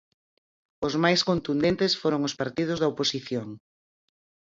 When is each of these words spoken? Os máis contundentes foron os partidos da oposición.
Os 0.87 0.93
máis 1.03 1.21
contundentes 1.29 1.97
foron 2.01 2.21
os 2.27 2.37
partidos 2.41 2.77
da 2.79 2.91
oposición. 2.93 3.47